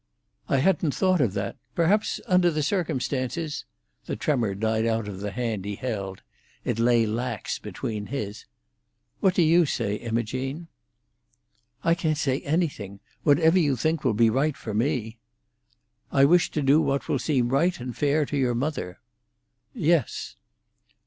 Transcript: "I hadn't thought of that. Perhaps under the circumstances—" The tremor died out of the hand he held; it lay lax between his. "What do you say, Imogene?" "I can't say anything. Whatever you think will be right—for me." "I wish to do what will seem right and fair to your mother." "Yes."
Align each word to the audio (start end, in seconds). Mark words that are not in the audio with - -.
"I 0.49 0.57
hadn't 0.57 0.95
thought 0.95 1.21
of 1.21 1.33
that. 1.33 1.57
Perhaps 1.75 2.19
under 2.25 2.49
the 2.49 2.63
circumstances—" 2.63 3.65
The 4.05 4.15
tremor 4.15 4.55
died 4.55 4.83
out 4.87 5.07
of 5.07 5.19
the 5.19 5.29
hand 5.29 5.63
he 5.63 5.75
held; 5.75 6.23
it 6.65 6.79
lay 6.79 7.05
lax 7.05 7.59
between 7.59 8.07
his. 8.07 8.45
"What 9.19 9.35
do 9.35 9.43
you 9.43 9.67
say, 9.67 9.97
Imogene?" 9.97 10.69
"I 11.83 11.93
can't 11.93 12.17
say 12.17 12.39
anything. 12.41 12.99
Whatever 13.21 13.59
you 13.59 13.75
think 13.75 14.03
will 14.03 14.15
be 14.15 14.31
right—for 14.31 14.73
me." 14.73 15.19
"I 16.11 16.25
wish 16.25 16.49
to 16.49 16.63
do 16.63 16.81
what 16.81 17.07
will 17.07 17.19
seem 17.19 17.49
right 17.49 17.79
and 17.79 17.95
fair 17.95 18.25
to 18.25 18.35
your 18.37 18.55
mother." 18.55 18.99
"Yes." 19.75 20.35